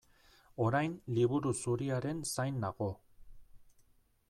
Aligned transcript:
Orain 0.67 0.95
Liburu 1.17 1.51
Zuriaren 1.59 2.25
zain 2.31 2.59
nago. 2.67 2.91